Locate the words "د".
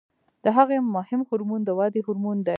0.43-0.45, 1.65-1.69